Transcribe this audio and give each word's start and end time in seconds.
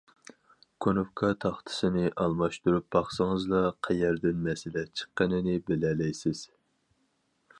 كۇنۇپكا 0.85 1.27
تاختىسىنى 1.43 2.05
ئالماشتۇرۇپ 2.23 2.87
باقسىڭىزلا 2.97 3.61
قەيەردىن 3.89 4.41
مەسىلە 4.49 4.85
چىققىنىنى 5.01 5.57
بىلەلەيسىز. 5.71 6.45